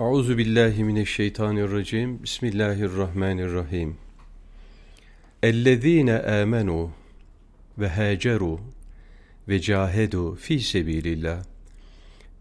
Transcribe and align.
Euzu 0.00 0.38
billahi 0.38 0.84
mineşşeytanirracim. 0.84 2.22
Bismillahirrahmanirrahim. 2.22 3.96
Ellezine 5.42 6.18
amenu 6.22 6.90
ve 7.78 7.88
haceru 7.88 8.60
ve 9.48 9.60
cahedu 9.60 10.34
fi 10.34 10.60
sebilillah 10.60 11.44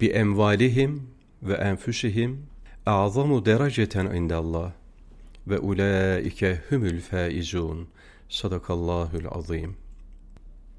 bi 0.02 0.08
emvalihim 0.08 1.08
ve 1.44 1.54
enfusihim 1.54 2.46
a'zamu 2.86 3.46
dereceten 3.46 4.06
indallah 4.06 4.72
ve 5.48 5.60
ulaike 5.60 6.62
humul 6.70 7.00
faizun. 7.00 7.88
Sadakallahul 8.30 9.26
azim. 9.32 9.76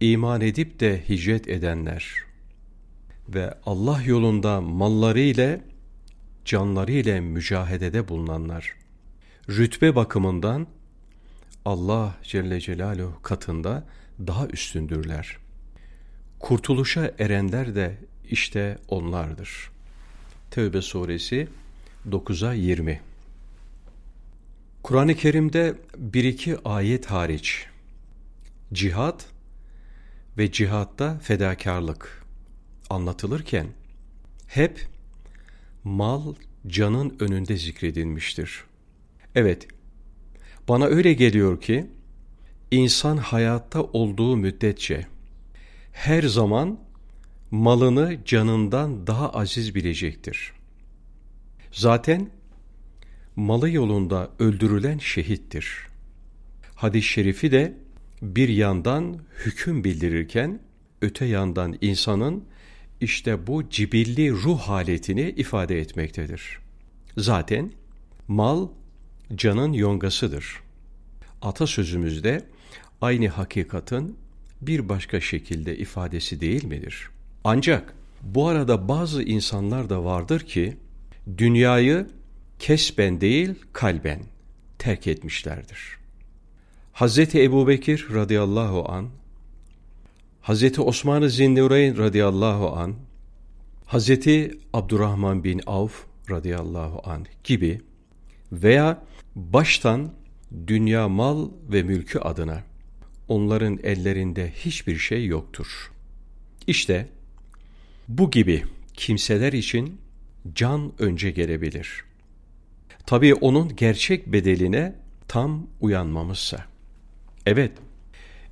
İman 0.00 0.40
edip 0.40 0.80
de 0.80 1.08
hicret 1.08 1.48
edenler 1.48 2.14
ve 3.28 3.54
Allah 3.66 4.02
yolunda 4.06 4.60
malları 4.60 5.20
ile 5.20 5.73
canları 6.44 6.92
ile 6.92 7.20
mücahedede 7.20 8.08
bulunanlar 8.08 8.74
rütbe 9.48 9.94
bakımından 9.94 10.66
Allah 11.64 12.14
Celle 12.22 12.60
Celaluhu 12.60 13.22
katında 13.22 13.86
daha 14.26 14.46
üstündürler. 14.46 15.36
Kurtuluşa 16.38 17.12
erenler 17.18 17.74
de 17.74 17.96
işte 18.30 18.78
onlardır. 18.88 19.70
Tevbe 20.50 20.82
suresi 20.82 21.48
9'a 22.08 22.52
20 22.52 23.00
Kur'an-ı 24.82 25.14
Kerim'de 25.14 25.74
bir 25.96 26.24
iki 26.24 26.58
ayet 26.64 27.06
hariç 27.06 27.66
cihat 28.72 29.26
ve 30.38 30.52
cihatta 30.52 31.18
fedakarlık 31.18 32.24
anlatılırken 32.90 33.66
hep 34.46 34.86
mal 35.84 36.34
canın 36.66 37.16
önünde 37.20 37.56
zikredilmiştir. 37.56 38.64
Evet, 39.34 39.68
bana 40.68 40.84
öyle 40.84 41.12
geliyor 41.12 41.60
ki 41.60 41.86
insan 42.70 43.16
hayatta 43.16 43.82
olduğu 43.82 44.36
müddetçe 44.36 45.06
her 45.92 46.22
zaman 46.22 46.78
malını 47.50 48.18
canından 48.24 49.06
daha 49.06 49.30
aziz 49.30 49.74
bilecektir. 49.74 50.52
Zaten 51.72 52.30
malı 53.36 53.70
yolunda 53.70 54.30
öldürülen 54.38 54.98
şehittir. 54.98 55.86
Hadis-i 56.74 57.08
şerifi 57.08 57.52
de 57.52 57.76
bir 58.22 58.48
yandan 58.48 59.18
hüküm 59.44 59.84
bildirirken 59.84 60.60
öte 61.02 61.24
yandan 61.24 61.78
insanın 61.80 62.44
işte 63.00 63.46
bu 63.46 63.70
cibilli 63.70 64.32
ruh 64.32 64.58
haletini 64.58 65.30
ifade 65.36 65.80
etmektedir. 65.80 66.58
Zaten 67.16 67.72
mal 68.28 68.68
canın 69.34 69.72
yongasıdır. 69.72 70.60
Atasözümüzde 71.42 72.44
aynı 73.00 73.28
hakikatin 73.28 74.16
bir 74.62 74.88
başka 74.88 75.20
şekilde 75.20 75.76
ifadesi 75.78 76.40
değil 76.40 76.64
midir? 76.64 77.08
Ancak 77.44 77.94
bu 78.22 78.48
arada 78.48 78.88
bazı 78.88 79.22
insanlar 79.22 79.90
da 79.90 80.04
vardır 80.04 80.40
ki 80.40 80.76
dünyayı 81.38 82.06
kesben 82.58 83.20
değil 83.20 83.54
kalben 83.72 84.20
terk 84.78 85.06
etmişlerdir. 85.06 85.98
Hazreti 86.92 87.42
Ebu 87.42 87.68
Bekir 87.68 88.06
radıyallahu 88.14 88.92
an 88.92 89.08
Hazreti 90.44 90.80
Osman-ı 90.80 91.30
Zinnureyn 91.30 91.98
radıyallahu 91.98 92.76
an, 92.76 92.94
Hazreti 93.86 94.58
Abdurrahman 94.72 95.44
bin 95.44 95.60
Avf 95.66 96.04
radıyallahu 96.30 97.10
an 97.10 97.26
gibi 97.44 97.80
veya 98.52 99.02
baştan 99.34 100.12
dünya 100.66 101.08
mal 101.08 101.48
ve 101.72 101.82
mülkü 101.82 102.18
adına 102.18 102.62
onların 103.28 103.78
ellerinde 103.82 104.52
hiçbir 104.56 104.96
şey 104.96 105.26
yoktur. 105.26 105.92
İşte 106.66 107.08
bu 108.08 108.30
gibi 108.30 108.62
kimseler 108.94 109.52
için 109.52 110.00
can 110.54 110.92
önce 110.98 111.30
gelebilir. 111.30 112.04
Tabii 113.06 113.34
onun 113.34 113.76
gerçek 113.76 114.26
bedeline 114.26 114.94
tam 115.28 115.66
uyanmamızsa. 115.80 116.64
Evet, 117.46 117.72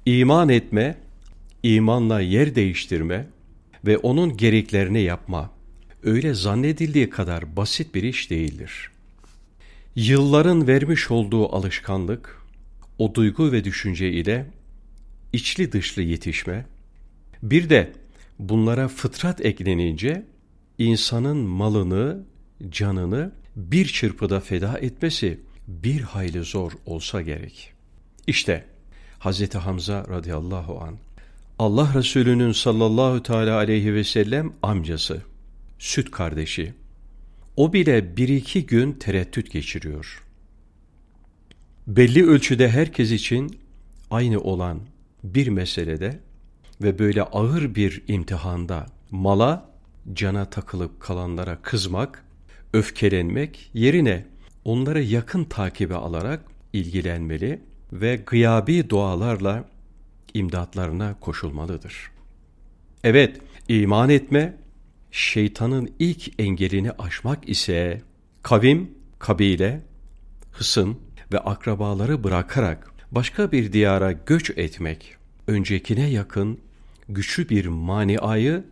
iman 0.06 0.48
etme 0.48 0.96
imanla 1.62 2.20
yer 2.20 2.54
değiştirme 2.54 3.26
ve 3.86 3.98
onun 3.98 4.36
gereklerini 4.36 5.02
yapma 5.02 5.50
öyle 6.02 6.34
zannedildiği 6.34 7.10
kadar 7.10 7.56
basit 7.56 7.94
bir 7.94 8.02
iş 8.02 8.30
değildir. 8.30 8.90
Yılların 9.96 10.66
vermiş 10.66 11.10
olduğu 11.10 11.54
alışkanlık, 11.54 12.42
o 12.98 13.14
duygu 13.14 13.52
ve 13.52 13.64
düşünce 13.64 14.12
ile 14.12 14.46
içli 15.32 15.72
dışlı 15.72 16.02
yetişme, 16.02 16.66
bir 17.42 17.70
de 17.70 17.92
bunlara 18.38 18.88
fıtrat 18.88 19.44
eklenince 19.44 20.26
insanın 20.78 21.36
malını, 21.36 22.24
canını 22.70 23.32
bir 23.56 23.86
çırpıda 23.86 24.40
feda 24.40 24.78
etmesi 24.78 25.40
bir 25.68 26.00
hayli 26.00 26.44
zor 26.44 26.72
olsa 26.86 27.22
gerek. 27.22 27.72
İşte 28.26 28.64
Hz. 29.20 29.54
Hamza 29.54 30.06
radıyallahu 30.08 30.80
an 30.80 30.98
Allah 31.62 31.94
Resulü'nün 31.94 32.52
sallallahu 32.52 33.22
teala 33.22 33.56
aleyhi 33.56 33.94
ve 33.94 34.04
sellem 34.04 34.52
amcası, 34.62 35.22
süt 35.78 36.10
kardeşi. 36.10 36.74
O 37.56 37.72
bile 37.72 38.16
bir 38.16 38.28
iki 38.28 38.66
gün 38.66 38.92
tereddüt 38.92 39.52
geçiriyor. 39.52 40.22
Belli 41.86 42.26
ölçüde 42.26 42.68
herkes 42.68 43.10
için 43.10 43.58
aynı 44.10 44.40
olan 44.40 44.80
bir 45.24 45.48
meselede 45.48 46.20
ve 46.82 46.98
böyle 46.98 47.22
ağır 47.22 47.74
bir 47.74 48.02
imtihanda 48.08 48.86
mala, 49.10 49.70
cana 50.12 50.50
takılıp 50.50 51.00
kalanlara 51.00 51.62
kızmak, 51.62 52.24
öfkelenmek 52.72 53.70
yerine 53.74 54.26
onları 54.64 55.02
yakın 55.02 55.44
takibe 55.44 55.94
alarak 55.94 56.44
ilgilenmeli 56.72 57.60
ve 57.92 58.16
gıyabi 58.26 58.90
dualarla 58.90 59.71
imdatlarına 60.34 61.14
koşulmalıdır. 61.20 62.10
Evet, 63.04 63.40
iman 63.68 64.10
etme, 64.10 64.56
şeytanın 65.10 65.90
ilk 65.98 66.40
engelini 66.40 66.92
aşmak 66.92 67.48
ise 67.48 68.02
kavim, 68.42 68.90
kabile, 69.18 69.82
hısım 70.52 70.98
ve 71.32 71.38
akrabaları 71.38 72.24
bırakarak 72.24 72.90
başka 73.10 73.52
bir 73.52 73.72
diyara 73.72 74.12
göç 74.12 74.50
etmek, 74.50 75.16
öncekine 75.46 76.10
yakın 76.10 76.58
güçlü 77.08 77.48
bir 77.48 77.66
maniayı 77.66 78.64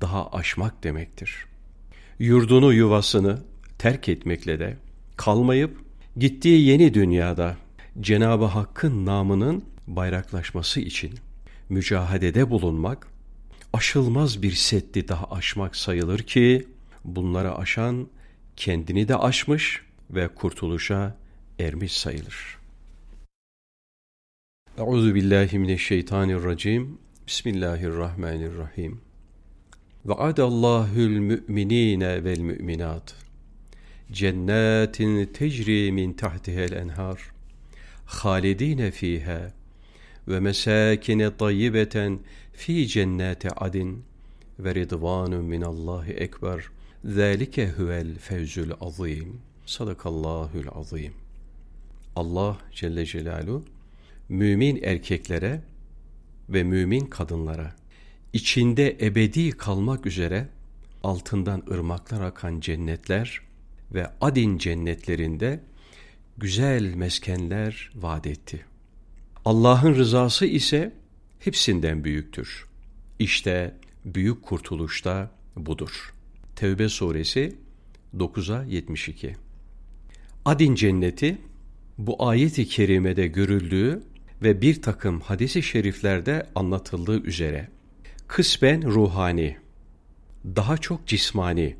daha 0.00 0.30
aşmak 0.30 0.84
demektir. 0.84 1.44
Yurdunu 2.18 2.72
yuvasını 2.72 3.38
terk 3.78 4.08
etmekle 4.08 4.58
de 4.58 4.76
kalmayıp 5.16 5.76
gittiği 6.16 6.66
yeni 6.66 6.94
dünyada 6.94 7.56
Cenab-ı 8.00 8.44
Hakk'ın 8.44 9.06
namının 9.06 9.64
bayraklaşması 9.96 10.80
için 10.80 11.14
mücahedede 11.68 12.50
bulunmak, 12.50 13.06
aşılmaz 13.72 14.42
bir 14.42 14.52
setti 14.52 15.08
daha 15.08 15.30
aşmak 15.30 15.76
sayılır 15.76 16.18
ki, 16.18 16.68
bunları 17.04 17.56
aşan 17.56 18.08
kendini 18.56 19.08
de 19.08 19.16
aşmış 19.16 19.82
ve 20.10 20.28
kurtuluşa 20.28 21.16
ermiş 21.58 21.92
sayılır. 21.92 22.58
Euzu 24.78 25.14
billahi 25.14 25.58
mineşşeytanirracim. 25.58 26.98
Bismillahirrahmanirrahim. 27.26 29.00
Ve 30.06 30.14
adallahül 30.14 31.18
müminine 31.18 32.24
vel 32.24 32.38
müminat. 32.38 33.14
Cennetin 34.12 35.26
tecri 35.26 35.92
min 35.92 36.12
tahtihel 36.12 36.72
enhar. 36.72 37.20
Halidine 38.06 38.90
fiha 38.90 39.59
ve 40.30 40.40
mesakine 40.40 41.36
tayyibeten 41.36 42.20
fi 42.52 42.88
cennete 42.88 43.50
adin 43.50 44.04
ve 44.58 44.74
ridvanun 44.74 45.44
minallahi 45.44 46.12
ekber. 46.12 46.64
Zalike 47.04 47.68
huvel 47.68 48.18
fevzul 48.18 48.70
azim. 48.80 49.40
Sadakallahul 49.66 50.68
azim. 50.72 51.12
Allah 52.16 52.58
Celle 52.72 53.06
Celaluhu 53.06 53.64
mümin 54.28 54.82
erkeklere 54.82 55.60
ve 56.48 56.62
mümin 56.62 57.06
kadınlara 57.06 57.72
içinde 58.32 58.96
ebedi 59.00 59.50
kalmak 59.50 60.06
üzere 60.06 60.48
altından 61.02 61.62
ırmaklar 61.70 62.20
akan 62.20 62.60
cennetler 62.60 63.40
ve 63.94 64.10
adin 64.20 64.58
cennetlerinde 64.58 65.60
güzel 66.38 66.94
meskenler 66.94 67.90
vaat 67.94 68.26
etti. 68.26 68.69
Allah'ın 69.44 69.94
rızası 69.94 70.46
ise 70.46 70.92
hepsinden 71.38 72.04
büyüktür. 72.04 72.66
İşte 73.18 73.74
büyük 74.04 74.42
kurtuluş 74.42 75.04
da 75.04 75.30
budur. 75.56 76.14
Tevbe 76.56 76.88
suresi 76.88 77.56
9'a 78.16 78.64
72 78.64 79.36
Adin 80.44 80.74
cenneti 80.74 81.38
bu 81.98 82.28
ayet-i 82.28 82.68
kerimede 82.68 83.26
görüldüğü 83.26 84.02
ve 84.42 84.62
bir 84.62 84.82
takım 84.82 85.20
hadisi 85.20 85.62
şeriflerde 85.62 86.46
anlatıldığı 86.54 87.22
üzere 87.22 87.68
kısmen 88.28 88.82
ruhani, 88.82 89.56
daha 90.44 90.78
çok 90.78 91.06
cismani, 91.06 91.76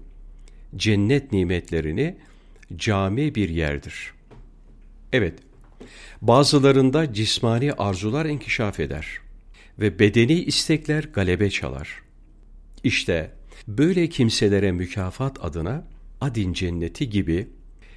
cennet 0.77 1.33
nimetlerini 1.33 2.17
cami 2.77 3.35
bir 3.35 3.49
yerdir. 3.49 4.13
Evet, 5.13 5.39
bazılarında 6.23 7.13
cismani 7.13 7.73
arzular 7.73 8.27
inkişaf 8.27 8.81
eder 8.81 9.19
ve 9.79 9.99
bedeni 9.99 10.33
istekler 10.33 11.05
galebe 11.05 11.51
çalar. 11.51 12.03
İşte 12.85 13.31
böyle 13.69 14.09
kimselere 14.09 14.73
mükafat 14.73 15.45
adına 15.45 15.85
Adin 16.21 16.53
cenneti 16.53 17.11
gibi 17.11 17.49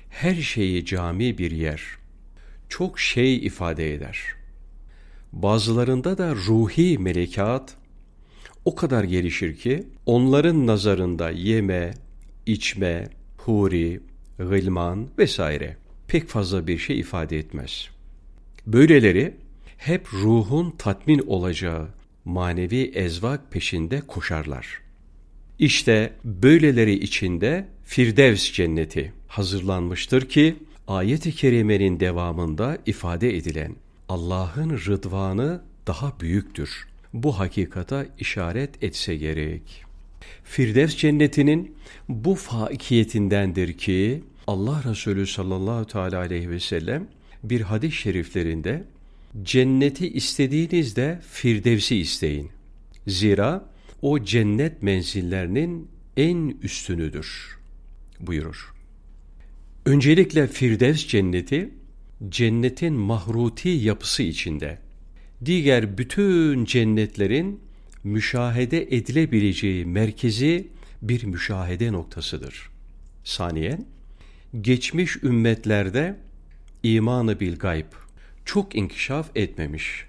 her 0.10 0.36
şeyi 0.36 0.86
cami 0.86 1.38
bir 1.38 1.52
yer, 1.52 1.82
çok 2.70 3.00
şey 3.00 3.36
ifade 3.46 3.94
eder. 3.94 4.20
Bazılarında 5.32 6.18
da 6.18 6.36
ruhi 6.36 6.98
melekat 6.98 7.76
o 8.66 8.76
kadar 8.76 9.04
gelişir 9.04 9.56
ki 9.58 9.88
onların 10.06 10.68
nazarında 10.68 11.30
yeme, 11.30 11.94
içme, 12.46 13.10
huri, 13.38 14.02
gılman 14.38 15.08
vesaire 15.18 15.78
pek 16.14 16.28
fazla 16.28 16.68
bir 16.68 16.78
şey 16.78 17.00
ifade 17.00 17.38
etmez. 17.38 17.90
Böyleleri 18.68 19.34
hep 19.78 20.14
ruhun 20.14 20.72
tatmin 20.78 21.20
olacağı 21.28 21.88
manevi 22.26 22.92
ezvak 22.96 23.52
peşinde 23.52 24.02
koşarlar. 24.02 24.82
İşte 25.60 26.14
böyleleri 26.24 26.94
içinde 26.94 27.68
Firdevs 27.84 28.52
cenneti 28.52 29.14
hazırlanmıştır 29.28 30.30
ki 30.30 30.56
ayet-i 30.88 31.32
kerimenin 31.36 32.00
devamında 32.00 32.78
ifade 32.86 33.38
edilen 33.38 33.76
Allah'ın 34.10 34.70
rıdvanı 34.70 35.62
daha 35.88 36.20
büyüktür. 36.20 36.88
Bu 37.14 37.40
hakikata 37.40 38.06
işaret 38.20 38.84
etse 38.84 39.16
gerek. 39.16 39.84
Firdevs 40.44 40.96
cennetinin 40.96 41.76
bu 42.10 42.36
faikiyetindendir 42.36 43.74
ki 43.74 44.24
Allah 44.48 44.84
Resulü 44.90 45.28
sallallahu 45.28 45.88
teala 45.88 46.18
aleyhi 46.18 46.50
ve 46.50 46.60
sellem 46.60 47.08
bir 47.44 47.62
hadis-i 47.62 47.96
şeriflerinde 47.96 48.84
cenneti 49.44 50.14
istediğinizde 50.14 51.22
Firdevs'i 51.30 51.96
isteyin. 51.98 52.50
Zira 53.08 53.70
o 54.02 54.24
cennet 54.24 54.84
menzillerinin 54.84 55.88
en 56.18 56.58
üstünüdür 56.62 57.58
buyurur. 58.20 58.74
Öncelikle 59.86 60.48
Firdevs 60.48 61.08
cenneti 61.08 61.70
cennetin 62.30 62.94
mahruti 62.94 63.70
yapısı 63.70 64.24
içinde 64.24 64.78
diğer 65.46 65.98
bütün 65.98 66.66
cennetlerin 66.66 67.60
müşahede 68.04 68.82
edilebileceği 68.96 69.86
merkezi 69.86 70.68
bir 71.02 71.24
müşahede 71.24 71.92
noktasıdır. 71.92 72.70
Saniyen, 73.24 73.86
geçmiş 74.62 75.24
ümmetlerde 75.24 76.16
imanı 76.84 77.40
bil 77.40 77.58
gayb 77.58 77.86
çok 78.46 78.76
inkişaf 78.76 79.30
etmemiş. 79.36 80.06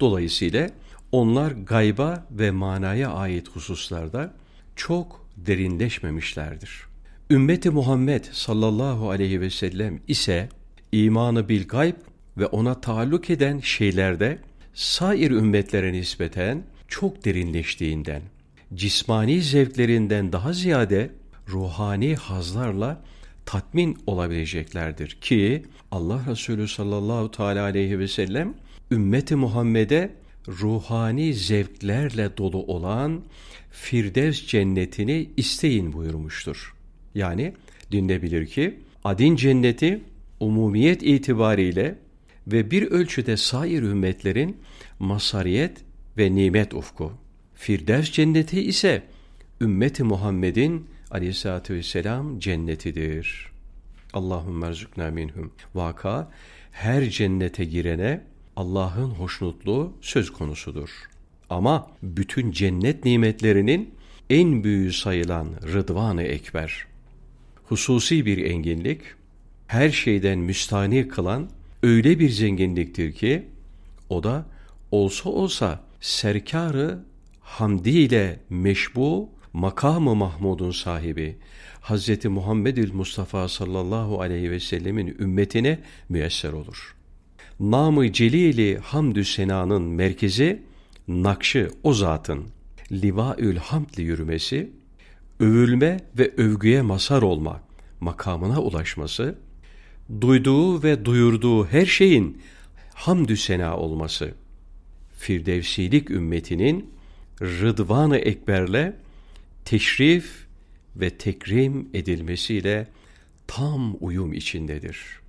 Dolayısıyla 0.00 0.70
onlar 1.12 1.50
gayba 1.50 2.26
ve 2.30 2.50
manaya 2.50 3.12
ait 3.12 3.48
hususlarda 3.48 4.34
çok 4.76 5.26
derinleşmemişlerdir. 5.36 6.88
Ümmeti 7.30 7.70
Muhammed 7.70 8.24
sallallahu 8.32 9.10
aleyhi 9.10 9.40
ve 9.40 9.50
sellem 9.50 10.00
ise 10.08 10.48
imanı 10.92 11.48
bil 11.48 11.68
gayb 11.68 11.96
ve 12.38 12.46
ona 12.46 12.80
taalluk 12.80 13.30
eden 13.30 13.60
şeylerde 13.60 14.38
sair 14.74 15.30
ümmetlere 15.30 15.92
nispeten 15.92 16.62
çok 16.88 17.24
derinleştiğinden, 17.24 18.22
cismani 18.74 19.42
zevklerinden 19.42 20.32
daha 20.32 20.52
ziyade 20.52 21.10
ruhani 21.48 22.16
hazlarla 22.16 23.02
tatmin 23.48 23.98
olabileceklerdir 24.06 25.18
ki 25.20 25.62
Allah 25.90 26.20
Resulü 26.30 26.68
sallallahu 26.68 27.30
teala 27.30 27.62
aleyhi 27.62 27.98
ve 27.98 28.08
sellem 28.08 28.54
ümmeti 28.90 29.36
Muhammed'e 29.36 30.10
ruhani 30.48 31.34
zevklerle 31.34 32.36
dolu 32.36 32.62
olan 32.62 33.24
Firdevs 33.70 34.46
cennetini 34.46 35.30
isteyin 35.36 35.92
buyurmuştur. 35.92 36.74
Yani 37.14 37.52
dinlebilir 37.92 38.46
ki 38.46 38.78
adin 39.04 39.36
cenneti 39.36 40.00
umumiyet 40.40 41.02
itibariyle 41.02 41.98
ve 42.46 42.70
bir 42.70 42.82
ölçüde 42.82 43.36
sair 43.36 43.82
ümmetlerin 43.82 44.56
masariyet 44.98 45.76
ve 46.18 46.34
nimet 46.34 46.74
ufku. 46.74 47.12
Firdevs 47.54 48.12
cenneti 48.12 48.62
ise 48.62 49.02
ümmeti 49.60 50.02
Muhammed'in 50.02 50.86
aleyhissalatü 51.10 51.74
vesselam 51.74 52.38
cennetidir. 52.38 53.46
Allahümme 54.12 54.66
erzukna 54.66 55.10
minhum. 55.10 55.52
Vaka 55.74 56.30
her 56.72 57.10
cennete 57.10 57.64
girene 57.64 58.24
Allah'ın 58.56 59.10
hoşnutluğu 59.10 59.92
söz 60.00 60.32
konusudur. 60.32 60.90
Ama 61.50 61.90
bütün 62.02 62.52
cennet 62.52 63.04
nimetlerinin 63.04 63.94
en 64.30 64.64
büyüğü 64.64 64.92
sayılan 64.92 65.48
Rıdvan-ı 65.62 66.22
Ekber, 66.22 66.86
hususi 67.64 68.26
bir 68.26 68.50
enginlik, 68.50 69.00
her 69.66 69.90
şeyden 69.90 70.38
müstani 70.38 71.08
kılan 71.08 71.50
öyle 71.82 72.18
bir 72.18 72.30
zenginliktir 72.30 73.12
ki, 73.12 73.48
o 74.08 74.22
da 74.22 74.46
olsa 74.90 75.30
olsa 75.30 75.84
serkarı 76.00 76.98
hamdi 77.40 77.90
ile 77.90 78.40
meşbu 78.50 79.30
makamı 79.52 80.14
Mahmud'un 80.14 80.70
sahibi 80.70 81.36
Hz. 81.82 82.24
Muhammedül 82.24 82.92
Mustafa 82.92 83.48
sallallahu 83.48 84.20
aleyhi 84.20 84.50
ve 84.50 84.60
sellemin 84.60 85.16
ümmetine 85.20 85.78
müyesser 86.08 86.52
olur. 86.52 86.96
Namı 87.60 88.12
celili 88.12 88.78
hamdü 88.78 89.24
senanın 89.24 89.82
merkezi, 89.82 90.62
nakşı 91.08 91.70
o 91.82 91.94
zatın 91.94 92.44
livaül 92.92 93.56
hamdli 93.56 94.02
yürümesi, 94.02 94.70
övülme 95.40 96.00
ve 96.18 96.30
övgüye 96.36 96.82
mazhar 96.82 97.22
olma 97.22 97.60
makamına 98.00 98.62
ulaşması, 98.62 99.34
duyduğu 100.20 100.82
ve 100.82 101.04
duyurduğu 101.04 101.66
her 101.66 101.86
şeyin 101.86 102.42
hamdü 102.94 103.36
sena 103.36 103.76
olması, 103.76 104.34
Firdevsilik 105.18 106.10
ümmetinin 106.10 106.90
Rıdvan-ı 107.40 108.16
Ekber'le 108.16 108.92
teşrif 109.68 110.46
ve 110.96 111.10
tekrim 111.10 111.88
edilmesiyle 111.94 112.88
tam 113.46 113.96
uyum 114.00 114.32
içindedir. 114.32 115.20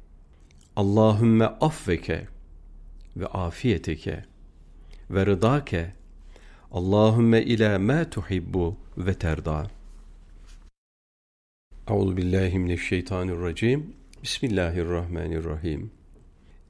Allahümme 0.75 1.46
affeke 1.46 2.27
ve 3.17 3.27
afiyeteke 3.27 4.24
ve 5.10 5.25
rıdake 5.25 5.93
Allahümme 6.72 7.43
ila 7.43 7.79
ma 7.79 8.10
tuhibbu 8.10 8.77
ve 8.98 9.13
terda. 9.13 9.72
Euzu 11.89 12.17
billahi 12.17 12.60
mineşşeytanirracim. 12.60 13.93
Bismillahirrahmanirrahim. 14.24 15.91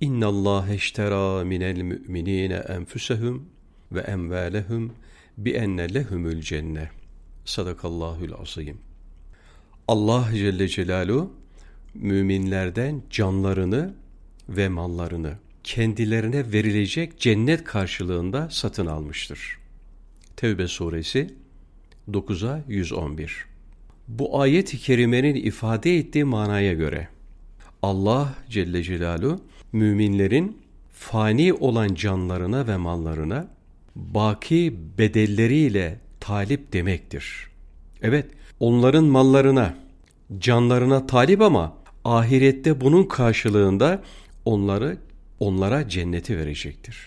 İnna 0.02 0.28
Allah 0.28 0.74
eştera 0.74 1.44
minel 1.44 1.82
müminine 1.82 2.56
enfusehum 2.56 3.50
ve 3.92 4.00
emvalehum 4.00 4.94
bi 5.38 5.52
enne 5.52 5.94
lehumul 5.94 6.42
cenne. 6.42 6.99
Sadakallahul 7.50 8.34
azim. 8.42 8.78
Allah 9.88 10.28
Celle 10.34 10.68
Celaluhu 10.68 11.34
müminlerden 11.94 13.02
canlarını 13.10 13.94
ve 14.50 14.70
mallarını 14.70 15.34
kendilerine 15.64 16.52
verilecek 16.52 17.20
cennet 17.20 17.64
karşılığında 17.64 18.50
satın 18.52 18.86
almıştır. 18.86 19.58
Tevbe 20.36 20.68
suresi 20.68 21.34
9'a 22.12 22.64
111 22.68 23.46
Bu 24.08 24.42
ayet-i 24.42 24.78
kerimenin 24.78 25.36
ifade 25.36 25.98
ettiği 25.98 26.24
manaya 26.24 26.74
göre 26.74 27.08
Allah 27.82 28.36
Celle 28.50 28.84
Celaluhu 28.84 29.42
müminlerin 29.72 30.58
fani 30.94 31.54
olan 31.54 31.96
canlarına 31.96 32.68
ve 32.68 32.78
mallarına 32.78 33.48
baki 33.96 34.76
bedelleriyle 34.98 36.09
talip 36.30 36.74
demektir. 36.74 37.48
Evet, 38.02 38.26
onların 38.60 39.04
mallarına, 39.04 39.78
canlarına 40.40 41.08
talip 41.08 41.42
ama 41.42 41.78
ahirette 42.06 42.82
bunun 42.82 43.04
karşılığında 43.04 44.04
onları 44.46 44.98
onlara 45.40 45.90
cenneti 45.90 46.38
verecektir. 46.38 46.98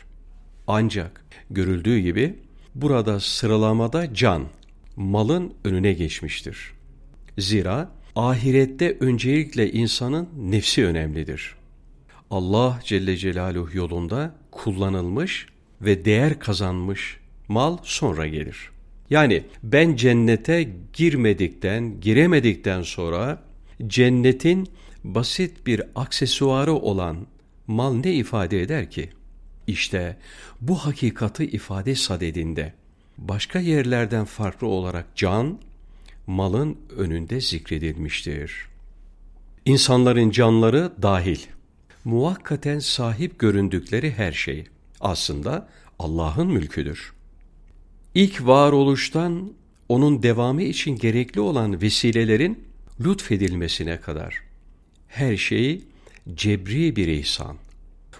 Ancak 0.66 1.24
görüldüğü 1.50 1.98
gibi 1.98 2.38
burada 2.74 3.20
sıralamada 3.20 4.14
can, 4.14 4.42
malın 4.96 5.54
önüne 5.64 5.92
geçmiştir. 5.92 6.72
Zira 7.38 7.90
ahirette 8.16 8.96
öncelikle 9.00 9.72
insanın 9.72 10.28
nefsi 10.38 10.86
önemlidir. 10.86 11.54
Allah 12.30 12.80
Celle 12.84 13.16
Celaluhu 13.16 13.76
yolunda 13.76 14.34
kullanılmış 14.50 15.46
ve 15.80 16.04
değer 16.04 16.38
kazanmış 16.38 17.16
mal 17.48 17.78
sonra 17.82 18.26
gelir. 18.26 18.72
Yani 19.12 19.44
ben 19.62 19.96
cennete 19.96 20.68
girmedikten, 20.92 22.00
giremedikten 22.00 22.82
sonra 22.82 23.42
cennetin 23.86 24.68
basit 25.04 25.66
bir 25.66 25.82
aksesuarı 25.94 26.72
olan 26.72 27.26
mal 27.66 27.94
ne 27.94 28.12
ifade 28.12 28.62
eder 28.62 28.90
ki? 28.90 29.10
İşte 29.66 30.16
bu 30.60 30.76
hakikati 30.76 31.44
ifade 31.44 31.94
sadedinde 31.94 32.72
başka 33.18 33.58
yerlerden 33.58 34.24
farklı 34.24 34.66
olarak 34.66 35.16
can, 35.16 35.58
malın 36.26 36.78
önünde 36.96 37.40
zikredilmiştir. 37.40 38.66
İnsanların 39.64 40.30
canları 40.30 40.92
dahil, 41.02 41.40
muvakkaten 42.04 42.78
sahip 42.78 43.38
göründükleri 43.38 44.12
her 44.12 44.32
şey 44.32 44.64
aslında 45.00 45.68
Allah'ın 45.98 46.46
mülküdür. 46.46 47.12
İlk 48.14 48.46
varoluştan 48.46 49.52
onun 49.88 50.22
devamı 50.22 50.62
için 50.62 50.96
gerekli 50.96 51.40
olan 51.40 51.82
vesilelerin 51.82 52.64
lütfedilmesine 53.00 54.00
kadar 54.00 54.42
her 55.08 55.36
şey 55.36 55.80
cebri 56.34 56.96
bir 56.96 57.08
ihsan. 57.08 57.56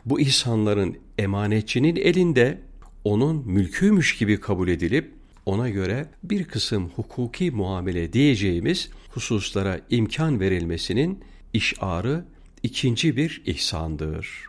Bu 0.05 0.21
ihsanların 0.21 0.99
emanetçinin 1.19 1.97
elinde 1.97 2.59
onun 3.05 3.49
mülküymüş 3.49 4.17
gibi 4.19 4.41
kabul 4.41 4.69
edilip 4.69 5.13
ona 5.47 5.69
göre 5.69 6.07
bir 6.25 6.45
kısım 6.45 6.91
hukuki 6.97 7.51
muamele 7.51 8.13
diyeceğimiz 8.13 8.91
hususlara 9.11 9.81
imkan 9.91 10.41
verilmesinin 10.41 11.21
işarı 11.53 12.25
ikinci 12.63 13.17
bir 13.17 13.43
ihsandır. 13.47 14.45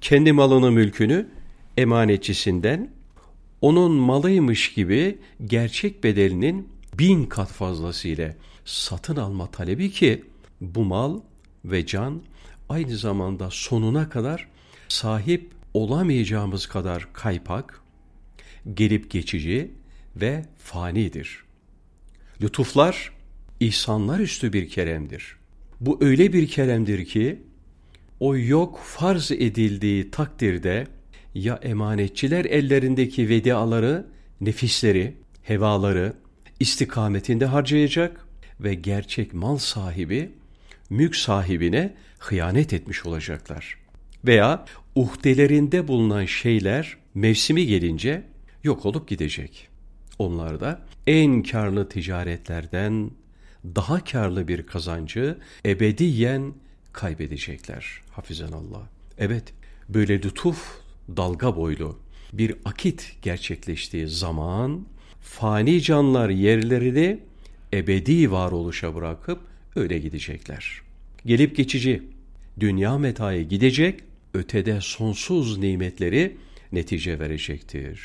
Kendi 0.00 0.32
malını 0.32 0.70
mülkünü 0.70 1.28
emanetçisinden 1.76 2.90
onun 3.62 3.92
malıymış 3.92 4.74
gibi 4.74 5.18
gerçek 5.46 6.04
bedelinin 6.04 6.68
bin 6.98 7.24
kat 7.24 7.52
fazlasıyla 7.52 8.34
satın 8.64 9.16
alma 9.16 9.50
talebi 9.50 9.90
ki 9.90 10.24
bu 10.60 10.84
mal 10.84 11.20
ve 11.64 11.86
can 11.86 12.22
aynı 12.68 12.96
zamanda 12.96 13.48
sonuna 13.50 14.08
kadar 14.08 14.48
sahip 14.88 15.50
olamayacağımız 15.74 16.66
kadar 16.66 17.08
kaypak, 17.12 17.80
gelip 18.74 19.10
geçici 19.10 19.70
ve 20.16 20.44
fanidir. 20.58 21.44
Lütuflar, 22.40 23.12
ihsanlar 23.60 24.20
üstü 24.20 24.52
bir 24.52 24.68
keremdir. 24.68 25.36
Bu 25.80 25.98
öyle 26.00 26.32
bir 26.32 26.48
keremdir 26.48 27.04
ki, 27.04 27.42
o 28.20 28.36
yok 28.36 28.80
farz 28.84 29.32
edildiği 29.32 30.10
takdirde 30.10 30.86
ya 31.34 31.56
emanetçiler 31.62 32.44
ellerindeki 32.44 33.28
vediaları, 33.28 34.06
nefisleri, 34.40 35.16
hevaları 35.42 36.12
istikametinde 36.60 37.46
harcayacak 37.46 38.26
ve 38.60 38.74
gerçek 38.74 39.34
mal 39.34 39.58
sahibi, 39.58 40.30
mülk 40.90 41.16
sahibine 41.16 41.94
hıyanet 42.18 42.72
etmiş 42.72 43.06
olacaklar. 43.06 43.78
Veya 44.24 44.64
uhdelerinde 44.94 45.88
bulunan 45.88 46.24
şeyler 46.24 46.96
mevsimi 47.14 47.66
gelince 47.66 48.22
yok 48.64 48.86
olup 48.86 49.08
gidecek. 49.08 49.68
Onlar 50.18 50.60
da 50.60 50.82
en 51.06 51.42
karlı 51.42 51.88
ticaretlerden 51.88 53.10
daha 53.64 54.04
karlı 54.04 54.48
bir 54.48 54.66
kazancı 54.66 55.38
ebediyen 55.66 56.54
kaybedecekler. 56.92 58.02
Hafizan 58.10 58.52
Allah. 58.52 58.88
Evet, 59.18 59.44
böyle 59.88 60.22
lütuf 60.22 60.81
dalga 61.08 61.56
boylu 61.56 61.98
bir 62.32 62.54
akit 62.64 63.16
gerçekleştiği 63.22 64.08
zaman 64.08 64.86
fani 65.20 65.80
canlar 65.82 66.28
yerlerini 66.28 67.20
ebedi 67.74 68.32
varoluşa 68.32 68.94
bırakıp 68.94 69.40
öyle 69.76 69.98
gidecekler. 69.98 70.80
Gelip 71.26 71.56
geçici 71.56 72.02
dünya 72.60 72.98
metayı 72.98 73.48
gidecek, 73.48 74.00
ötede 74.34 74.80
sonsuz 74.80 75.58
nimetleri 75.58 76.36
netice 76.72 77.18
verecektir. 77.18 78.00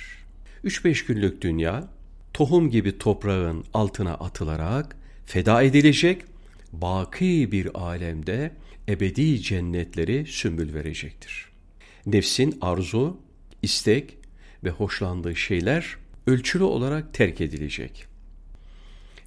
3-5 0.65 1.07
günlük 1.07 1.41
dünya 1.41 1.87
tohum 2.33 2.69
gibi 2.69 2.97
toprağın 2.97 3.65
altına 3.73 4.13
atılarak 4.13 4.97
feda 5.25 5.63
edilecek, 5.63 6.21
baki 6.73 7.49
bir 7.51 7.81
alemde 7.81 8.51
ebedi 8.89 9.41
cennetleri 9.41 10.25
sümbül 10.25 10.73
verecektir. 10.73 11.56
Nefsin 12.07 12.57
arzu, 12.61 13.17
istek 13.61 14.17
ve 14.63 14.69
hoşlandığı 14.69 15.35
şeyler 15.35 15.97
ölçülü 16.27 16.63
olarak 16.63 17.13
terk 17.13 17.41
edilecek. 17.41 18.05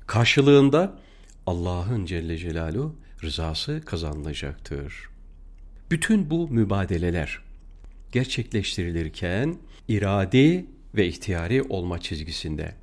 Karşılığında 0.07 0.99
Allah'ın 1.47 2.05
Celle 2.05 2.39
Celaluhu 2.39 2.97
rızası 3.23 3.83
kazanılacaktır. 3.85 4.95
Bütün 5.91 6.31
bu 6.31 6.49
mübadeleler 6.49 7.39
gerçekleştirilirken 8.13 9.57
iradi 9.89 10.67
ve 10.95 11.07
ihtiyari 11.09 11.63
olma 11.63 12.01
çizgisinde 12.01 12.75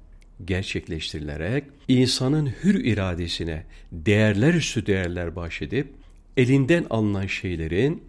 gerçekleştirilerek 0.45 1.63
insanın 1.87 2.45
hür 2.63 2.85
iradesine 2.85 3.63
değerler 3.91 4.53
üstü 4.53 4.85
değerler 4.85 5.35
bahşedip 5.35 5.87
elinden 6.37 6.85
alınan 6.89 7.27
şeylerin 7.27 8.03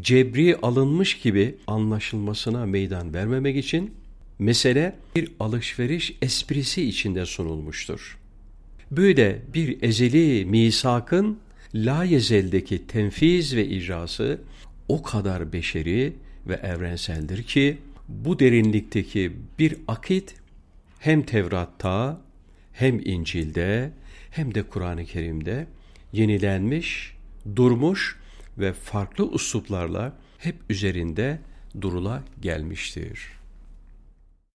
cebri 0.00 0.56
alınmış 0.56 1.18
gibi 1.18 1.54
anlaşılmasına 1.66 2.66
meydan 2.66 3.14
vermemek 3.14 3.56
için 3.56 3.94
mesele 4.38 4.96
bir 5.16 5.32
alışveriş 5.40 6.16
esprisi 6.22 6.88
içinde 6.88 7.26
sunulmuştur. 7.26 8.18
Böyle 8.90 9.42
bir 9.54 9.82
ezeli 9.82 10.44
misakın 10.44 11.38
la 11.74 12.04
yezeldeki 12.04 12.86
tenfiz 12.86 13.56
ve 13.56 13.66
icrası 13.66 14.40
o 14.88 15.02
kadar 15.02 15.52
beşeri 15.52 16.12
ve 16.48 16.54
evrenseldir 16.54 17.42
ki 17.42 17.78
bu 18.08 18.38
derinlikteki 18.38 19.32
bir 19.58 19.76
akit 19.88 20.34
hem 20.98 21.22
Tevrat'ta 21.22 22.20
hem 22.72 23.00
İncil'de 23.04 23.90
hem 24.30 24.54
de 24.54 24.62
Kur'an-ı 24.62 25.04
Kerim'de 25.04 25.66
yenilenmiş, 26.12 27.16
durmuş 27.56 28.16
ve 28.58 28.72
farklı 28.72 29.24
usluplarla 29.24 30.12
hep 30.38 30.56
üzerinde 30.68 31.38
durula 31.80 32.22
gelmiştir. 32.40 33.41